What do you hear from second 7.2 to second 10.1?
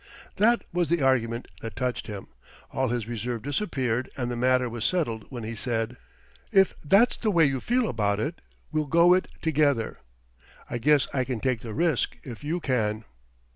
way you feel about it, we'll go it together.